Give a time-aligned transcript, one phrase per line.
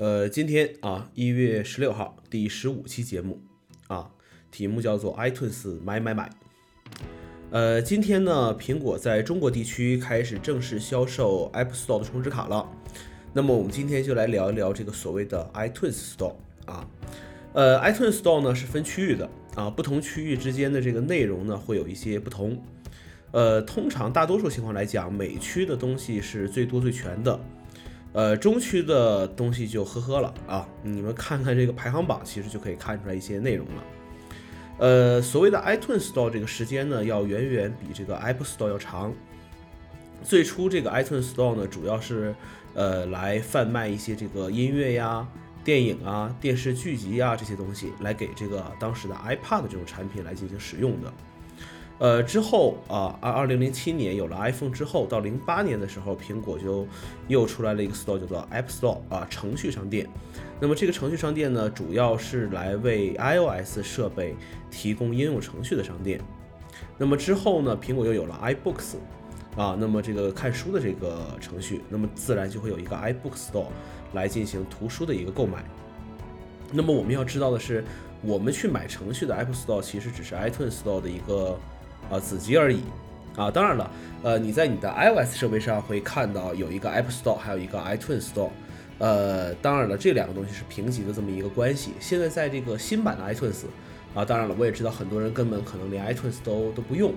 [0.00, 3.38] 呃，今天啊，一月十六号，第十五期节目
[3.86, 4.10] 啊，
[4.50, 6.30] 题目叫做 iTunes 买买买。
[7.50, 12.66] 呃，今天呢，苹果在中国地区开始正式销售 App Store 的充值卡了。
[13.34, 16.88] 那么我们今天就来聊一聊这个所谓的 iTunes Store 啊。
[17.52, 22.58] 呃，iTunes Store 呢是分区域的啊，不同区域之间的这个内容呢会有一些不同。
[23.32, 27.38] 呃，通常大多数情况来讲，美区的东西是最多最全的，
[28.12, 30.68] 呃，中区的东西就呵呵了啊。
[30.82, 33.84] 你们看看这个排行榜，其实就可以看出来一些内容了。
[34.78, 39.12] 呃，所谓的 iTunes Store 这个时间呢，要远远比这个 Apple Store 要长。
[40.22, 42.34] 最初这个 iTunes Store 呢，主要是
[42.74, 45.26] 呃来贩卖一些这个音乐呀、
[45.62, 51.12] 电影啊、电视剧集啊这些东西，来给这个当时的 iPad 这种产品来进行使用的。
[52.00, 56.86] 呃，之后啊，二二零零七年有了 iPhone 之后，到零八年的时候，苹果就
[57.28, 60.08] 又出来了一个 store，叫做 App Store 啊，程序商店。
[60.58, 64.34] 那么这个程序商店呢，主要是来为 iOS 设备
[64.70, 66.18] 提供应用程序的商店。
[66.96, 68.96] 那么之后呢，苹果又有了 iBooks
[69.54, 73.66] 啊，那么这个看书的这个程序，那么自然就会有一个 iBook Store
[74.14, 75.62] 来进行图书的一个购买。
[76.72, 77.84] 那么我们要知道的是，
[78.22, 81.58] 我们去买程序的 App Store 其实只是 iTunes Store 的一个。
[82.10, 82.80] 啊，子集而已，
[83.36, 83.90] 啊，当然了，
[84.22, 88.50] 呃，你在你的 iOS 设备上会看到有一个 App Store，还有一个 iTunes Store，
[88.98, 91.92] 呃，当然了，这两个东西是平级的这么一个关系。
[92.00, 93.64] 现在在这个新版的 iTunes，
[94.14, 97.12] 啊，当然了，我也知道很多人根本可能连 iTunes 都都不用，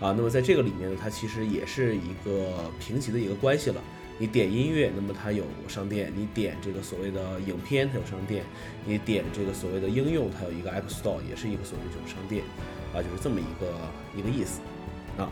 [0.00, 3.76] 啊，那么在这个里面呢，它其实也是一个平级的一个关系了。
[4.18, 8.42] 你点音乐，那么它有商店；你点这个所谓的影片，它有商店；
[8.84, 12.44] 你点这个所谓的应用，它有一个 App Store，也是一个所谓的这种商店。
[12.94, 13.66] 啊，就是这么一个
[14.16, 14.60] 一个意思
[15.16, 15.28] 啊。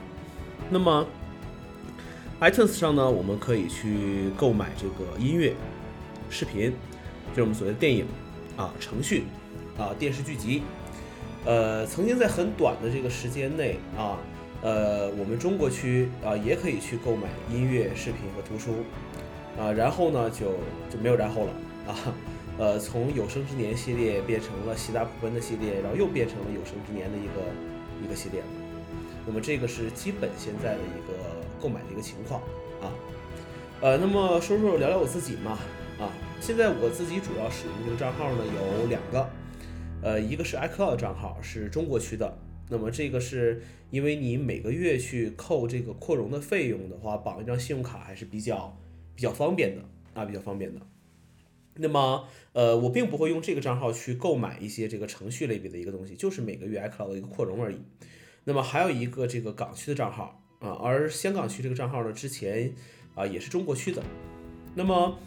[0.70, 1.06] 那么
[2.40, 5.54] ，iTunes 上呢，我们可以去购买这个音乐、
[6.28, 6.72] 视频，
[7.30, 8.06] 就是我们所谓的电影
[8.56, 9.24] 啊、程序
[9.78, 10.62] 啊、电视剧集。
[11.44, 14.18] 呃，曾经在很短的这个时间内啊，
[14.62, 18.84] 呃，我们中国区啊也可以去购买音乐、视频和图书
[19.58, 19.72] 啊。
[19.72, 20.52] 然后呢，就
[20.90, 21.52] 就没有然后了
[21.88, 21.96] 啊。
[22.60, 27.40] 呃，从有生之年系列变成了喜大普奔的系列，然后又变成了有生之年的一个
[28.04, 28.42] 一个系列。
[29.26, 31.14] 那么这个是基本现在的一个
[31.58, 32.42] 购买的一个情况
[32.82, 32.92] 啊。
[33.80, 35.52] 呃，那么说说聊聊我自己嘛
[35.98, 39.26] 啊，现在我自己主要使用这个账号呢有两个，
[40.02, 42.36] 呃，一个是 iCloud 账号，是中国区的。
[42.68, 48.76] 那么这个是因为你每个月去扣这个扩容的费用的话，绑一张信用卡还是比较
[49.14, 49.82] 比较方便的
[50.12, 50.80] 啊，比较方便的。
[51.76, 57.78] 那么，呃，我并不会用这个账号去购买一些这个程序类别的一个东西，就是每个月 iCloud 的一个扩容而已。
[58.44, 62.72] 那么还有一个这个港区的账号啊，而香港区这个账号呢，之前
[63.14, 64.02] 啊也是中国区的。
[64.74, 65.18] 那么，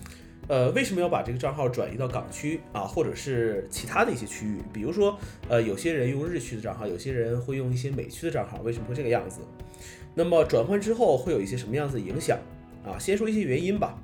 [0.47, 4.61] 呃，为什么要把这个账号转移到港区啊，或者是其他的一些区域？
[4.73, 5.17] 比如说，
[5.47, 9.39] 呃，有些人用日区的账号，有些人会用一些美区的账号，为什么会这个样子？
[10.13, 12.37] 那么转换之后会有一些什么样子的影响
[12.85, 12.99] 啊？
[12.99, 13.97] 先说一些原因吧。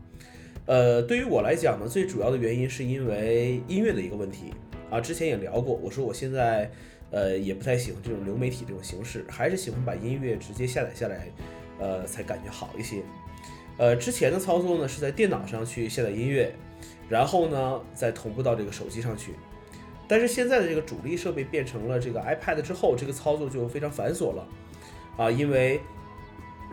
[0.69, 4.53] 呃，对于我来讲呢，最主要的原因是因为音乐的一个问题
[4.91, 5.01] 啊。
[5.01, 6.69] 之前也聊过，我说我现在
[7.09, 11.27] 呃也不太喜欢这种流媒体这种形式，还是喜欢把音乐直接下载下来，
[11.79, 13.01] 呃才感觉好一些。
[13.79, 16.53] 呃，之前的操作呢是在电脑上去下载音乐，
[17.09, 19.33] 然后呢再同步到这个手机上去。
[20.07, 24.47] 但是现在的这个主力设备变成了这个 iPad 之后，这个操作就非常繁琐了
[25.17, 25.81] 啊，因为。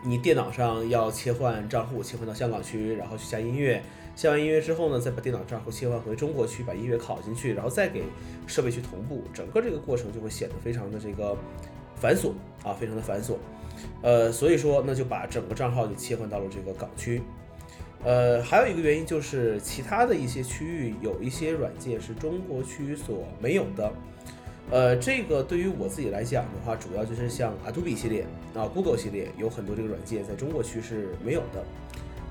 [0.03, 3.81] 你电脑上要切换账户，切换到香港区，然后去下音乐，
[4.15, 8.03] 下完音乐之后呢，再把电脑账户切换回中国区，把音乐拷进去，然后再给
[8.45, 11.35] 设备去同步，整个这个过程就会显得非常的这个
[11.95, 12.31] 繁琐
[12.63, 13.35] 啊，非常的繁琐。
[14.01, 17.21] 呃，所以说那就把整个账号就切换到了这个港区。
[18.03, 23.91] 呃，还有一个原因就是其他的一些区域有一些软件是中国区所没有的。
[24.69, 31.63] 呃，这个对于我自己来讲的话，主要就是像 Adobe 系列啊，Google 系列有很多这个软件在中国区是没有的。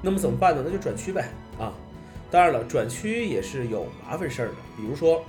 [0.03, 0.63] 那么怎么办呢？
[0.65, 1.73] 那就转区呗啊！
[2.31, 4.55] 当然了，转区也是有麻烦事儿的。
[4.77, 5.25] 比如说，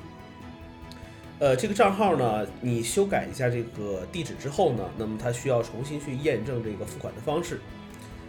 [1.40, 7.62] 呃，这个账号呢，你修改一下这个地址之后呢，那么它需要重新去验证这个付款的方式。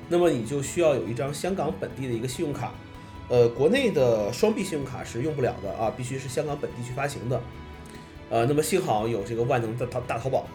[0.09, 2.73] 那么你就需要有一张香港本地的一个信用卡，
[3.29, 7.43] 呃，国内的双币信用卡是用不了的啊，必须是香港本地去发行的。
[8.31, 10.47] 呃，那么幸好有这个万能的淘大淘宝，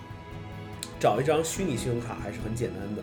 [1.00, 3.02] 找一张虚拟信用卡还是很简单的。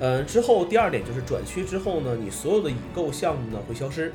[0.00, 4.12] 嗯，之后第二点就是转区之后呢，你所有的已购项目呢会消失。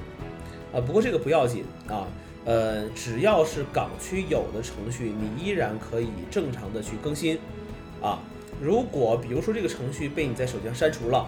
[0.74, 2.06] 啊，不过这个不要紧啊，
[2.45, 7.39] 呃，只要是港区有的程序，你依然可以正常的去更新。
[8.01, 8.19] 啊，
[8.62, 11.27] 如果比如说这个程序被你在手机上删除了，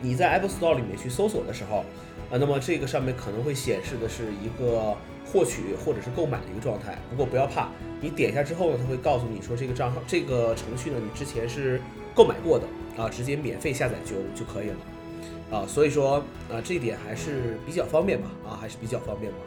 [0.00, 1.78] 你在 Apple Store 里面去搜索的时候，
[2.30, 4.96] 啊那么这个上面可能会显示的是一个
[5.30, 6.98] 获取或者是购买的一个状态。
[7.10, 7.70] 不过不要怕，
[8.00, 11.80] 你点一下之后呢，它会告诉你说这个账号这个程序呢，你之前是
[12.14, 12.66] 购买过的
[13.02, 14.76] 啊，直接免费下载就就可以了
[15.50, 15.66] 啊。
[15.66, 19.38] 所以说啊，这一点还是比较方便吧啊，还是比较方便吧。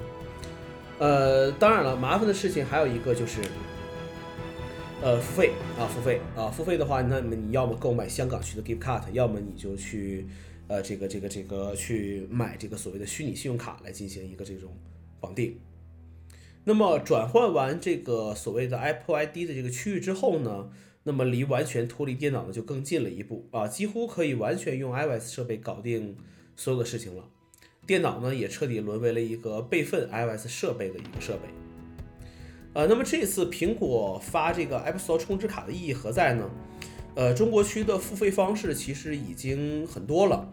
[0.99, 3.41] 呃，当然了，麻烦的事情还有一个就是。
[5.03, 5.49] 呃，付费
[5.79, 10.27] 啊，付费啊，付费的话，那么你要么购买香港区的 Gift Card，要么你就去，
[10.67, 14.69] 呃，这个这个这个去买这个所谓的虚拟信用卡来进行一个这种
[15.19, 15.57] 绑定。
[16.63, 20.69] 那么转换完这个所谓的 Apple ID 的这个区域之后呢，
[21.03, 26.15] 那么离完全脱离电脑呢就更近了一步啊，几乎可以完全用 iOS 设备搞定
[26.55, 27.23] 所有的事情了。
[27.87, 31.49] 电脑呢也彻底沦为了一个备份 iOS 设备的一个设备。
[32.73, 36.49] 呃，那么这次苹果发这个 App Store 充值卡的意义何在呢？
[37.15, 40.47] 呃，中国区的付费方式其实已经很多了。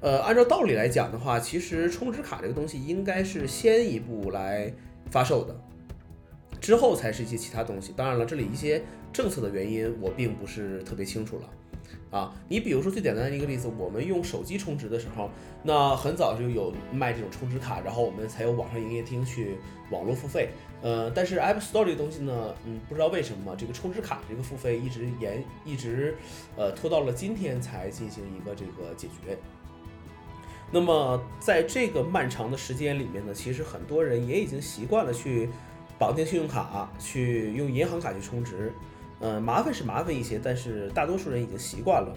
[0.00, 4.74] 呃，按照道理来讲的话，其实充值卡这个东西应该是先一步来
[5.12, 5.54] 发售的，
[6.58, 7.92] 之后才是一些其他东西。
[7.94, 8.82] 当然了，这里一些
[9.12, 11.48] 政策的原因我并不是特别清楚了。
[12.10, 15.30] 啊，你比如说最简单的一个例子，我们用手机充值的时候，
[15.62, 19.56] 那很早就有卖这种充值卡，然后我们才有网上营业厅去
[19.90, 20.48] 网络付费。
[20.82, 26.16] 呃，但是 App Store 这个东西呢，嗯，不知道为什么这个充值卡这个付费一直延，一直
[26.56, 29.38] 呃拖到了今天才进行一个这个解决。
[30.72, 35.50] 那么在这个漫长的时间里面呢，其实很多人也已经习惯了去
[35.98, 38.72] 绑定信用卡，去用银行卡去充值。
[39.20, 42.12] 嗯，麻烦是麻烦一些，但是大多数人已经习惯了，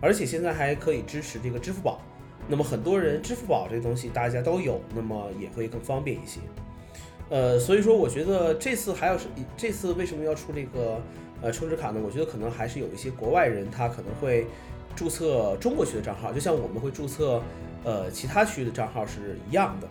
[0.00, 2.00] 而且现在还可以支持这个支付宝。
[2.48, 6.40] 那么很多人支付宝这个东西大家都有，那么也会更方便一些。
[7.28, 9.26] 呃，所以说我觉得这次还有是
[9.56, 11.02] 这次为什么要出这个
[11.42, 12.00] 呃充值卡呢？
[12.02, 14.46] 我觉得可能还是有一些国外人他可能会
[14.94, 17.42] 注册中国区的账号，就像我们会注册
[17.86, 19.88] 呃其他区域的账号是一样的。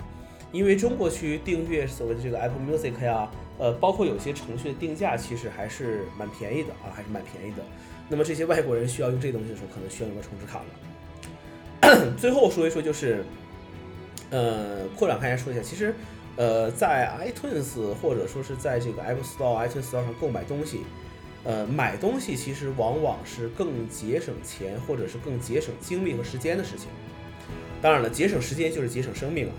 [0.51, 7.63] 因为中国区订阅所谓的这个 Apple Music 呀，呃，包括有些程序的定价其实还是蛮便宜的啊，还是蛮便宜的。
[8.07, 12.13] 那么这些外国人需要用这东西的时候，可能需要用到充值卡了。
[12.15, 13.25] 最后说一说，就是
[14.29, 15.93] 呃，扩展开来说一下，其实
[16.37, 20.81] 呃，在 iTunes 或者说是在这个 Apple Store、iTunes Store 上购买东西，
[21.43, 26.87] 呃，买东西其实往往是更节省钱或者是更节省精力和时间的事情。
[27.85, 29.53] 当然了，节省时间就是节省生命啊。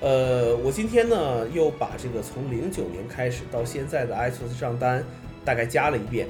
[0.00, 5.04] 呃，我今天呢又把这个从零九年开始到现在的 iTunes 账单
[5.44, 6.28] 大概加了一遍，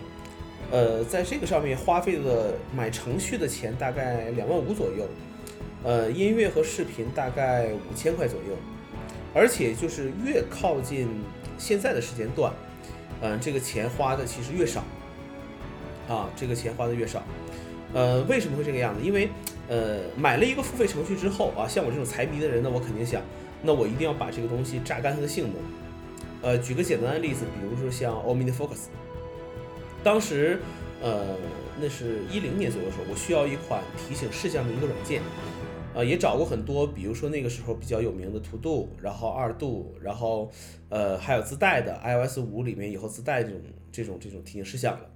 [0.70, 5.06] 呃，在这个上面花费的买程序的钱大概两万五左右，
[5.84, 8.56] 呃，音乐和视频大概五千块左右，
[9.34, 11.10] 而且就是越靠近
[11.58, 12.50] 现在的时间段，
[13.20, 14.82] 嗯，这个钱花的其实越少，
[16.08, 17.22] 啊，这个钱花的越少，
[17.92, 19.02] 呃，为什么会这个样子？
[19.04, 19.28] 因为
[19.68, 23.22] 呃，买了一个付费程序之后啊，像我这种财迷的人呢，我肯定想。
[23.62, 25.54] 那我一定要把这个东西榨干它的性能。
[26.42, 28.88] 呃，举个简单的例子，比如说像 OmniFocus，
[30.04, 30.60] 当时，
[31.02, 31.34] 呃，
[31.80, 35.22] 那是一零年左右的时候，我需要一款提醒事项的一个软件，
[35.94, 40.50] 呃，也找过很多，比如说那个时候比较有名的 To Do，然后二度，然后，
[40.90, 43.60] 呃，还有自带的 iOS 五里面以后自带这种
[43.90, 45.10] 这种这种提醒事项的，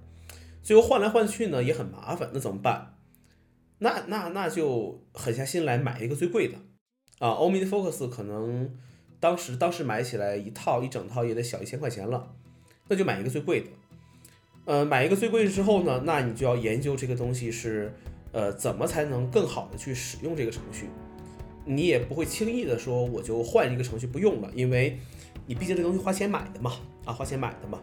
[0.61, 2.90] 最后换来换去呢也很麻烦，那怎么办？
[3.83, 6.55] 那那那就狠下心来买一个最贵的。
[7.17, 8.69] 啊，OmniFocus 可能
[9.19, 12.31] 当时当时买起来一套一整套也得小一千块钱了，
[12.87, 13.67] 那就买一个最贵的。
[14.65, 17.91] 呃，买一个最贵的之后呢，那你就要研究这个东西是
[18.31, 20.85] 呃怎么才能更好的去使用这个程序。
[21.65, 24.99] 你也不会轻易的说我就换一个程序不用了，因为
[25.47, 27.79] 你毕竟这东西花钱买的嘛，啊花钱买的嘛。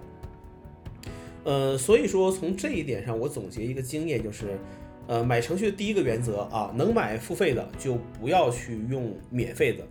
[1.43, 4.57] 呃，所以说从这一点上，我总结一个经验就是。
[5.09, 9.83] 呃，买程序的第一个原则啊，能买付费的就不要去用免费的。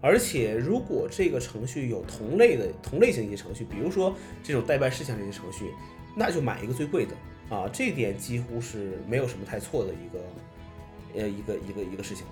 [0.00, 4.14] 而且，如果这个程序有同类的同类型一些程序，比如说
[4.44, 5.72] 这种代办事项这些程序，
[6.14, 7.16] 那就买一个最贵的
[7.54, 7.68] 啊。
[7.72, 12.24] 这点几乎是没有什么太错的一个呃一个一个一个事情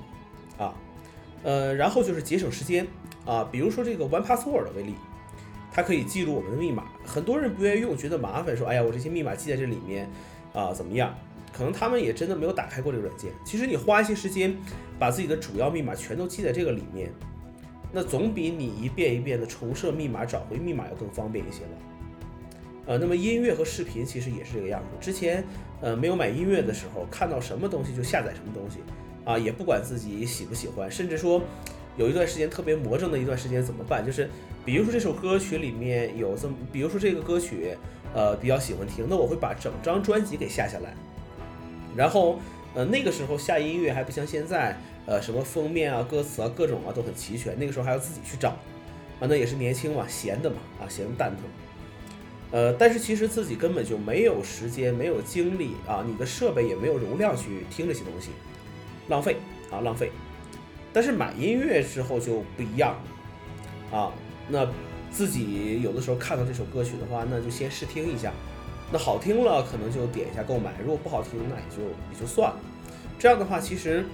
[0.56, 0.72] 啊。
[1.42, 2.86] 呃，然后就是节省时间
[3.24, 4.94] 啊，比如说这个 One Password 为例，
[5.72, 6.84] 它可以记录我们的密码。
[7.04, 10.08] 很多人不愿意用，觉得麻烦，说哎呀，我这些密码记在这里面
[10.52, 11.12] 啊，怎么样？
[11.56, 13.32] 可能他们也真的没有打开过这个软件。
[13.42, 14.54] 其实你花一些时间，
[14.98, 17.10] 把自己的主要密码全都记在这个里面，
[17.90, 21.70] 那总比你一遍一遍的重设密码、找回密码要更方便一些吧。
[22.84, 24.88] 呃，那么音乐和视频其实也是这个样子。
[25.00, 25.42] 之前
[25.80, 28.80] 呃没有买音乐的时候，看到什么东西就下载什么东西，
[29.24, 31.42] 啊，也不管自己喜不喜欢，甚至说
[31.96, 34.04] 有一段时间特别魔怔的一段时间怎么办？
[34.04, 34.28] 就是
[34.62, 37.74] 比如说这首歌曲里面有这么，比如说这个歌曲
[38.14, 40.94] 呃比较喜欢听，那我会把整张专辑给下下来。
[41.96, 42.38] 然后，
[42.74, 44.76] 呃，那个时候下音乐还不像现在，
[45.06, 47.58] 呃，什么封面啊、歌词啊、各种啊都很齐全。
[47.58, 51.40] 那个时候还要自己去找，啊，那也是年轻嘛，闲的嘛，啊，闲的蛋疼。
[52.52, 58.30] 呃，但是其实自己根本就没有时间、没有精力啊，你的设备也没有容量去听这些东西，
[59.08, 59.36] 浪费
[59.70, 60.12] 啊，浪费。
[60.92, 62.96] 但是买音乐之后就不一样
[63.90, 64.12] 啊，
[64.48, 64.66] 那
[65.10, 68.32] 自己有的时候看到这首歌曲的话，那就先试听一下，
[68.92, 72.56] 那好听了可能就点一下购买，如果不好听那也就也就算了。
[73.18, 74.04] 这样的话，其实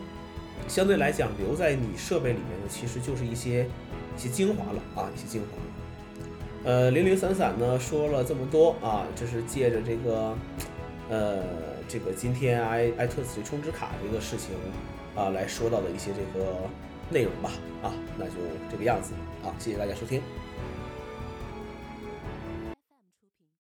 [0.69, 3.67] 相对来讲留在你设备里面的其实就是一些
[4.17, 6.71] 一些精华了啊，一些精华。
[6.71, 10.37] 呃，零零散散呢说了这么多啊，这是借着这个
[11.09, 11.43] 呃
[11.89, 14.51] 这个今天 i iTunes 这充值卡这个事情。
[15.15, 16.57] 啊，来说到的一些这个
[17.11, 17.51] 内容吧，
[17.83, 18.33] 啊，那就
[18.71, 19.13] 这个样子
[19.45, 20.23] 啊，谢谢大家收听。